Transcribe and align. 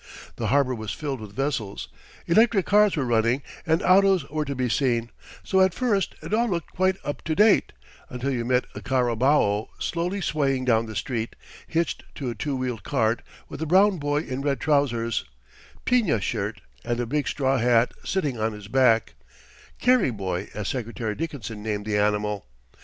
The 0.37 0.47
harbour 0.47 0.73
was 0.73 0.93
filled 0.93 1.21
with 1.21 1.35
vessels, 1.35 1.87
electric 2.25 2.65
cars 2.65 2.95
were 2.97 3.05
running, 3.05 3.43
and 3.67 3.83
autos 3.83 4.27
were 4.31 4.45
to 4.45 4.55
be 4.55 4.67
seen, 4.67 5.11
so 5.43 5.61
at 5.61 5.75
first 5.75 6.15
it 6.23 6.33
all 6.33 6.49
looked 6.49 6.73
quite 6.73 6.97
up 7.03 7.21
to 7.25 7.35
date, 7.35 7.71
until 8.09 8.31
you 8.31 8.43
met 8.43 8.65
a 8.73 8.81
carabao 8.81 9.69
slowly 9.77 10.19
swaying 10.19 10.65
down 10.65 10.87
the 10.87 10.95
street, 10.95 11.35
hitched 11.67 12.03
to 12.15 12.31
a 12.31 12.33
two 12.33 12.55
wheeled 12.55 12.81
cart, 12.83 13.21
with 13.47 13.61
a 13.61 13.67
brown 13.67 13.99
boy 13.99 14.21
in 14.23 14.41
red 14.41 14.59
trousers, 14.59 15.23
piña 15.85 16.19
shirt 16.19 16.61
and 16.83 16.99
a 16.99 17.05
big 17.05 17.27
straw 17.27 17.59
hat 17.59 17.93
sitting 18.03 18.39
on 18.39 18.53
his 18.53 18.67
back 18.67 19.13
"carry 19.77 20.09
boy," 20.09 20.49
as 20.55 20.67
Secretary 20.69 21.13
Dickinson 21.13 21.61
named 21.61 21.85
the 21.85 21.95
animal. 21.95 22.47